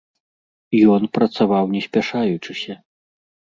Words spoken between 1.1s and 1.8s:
працаваў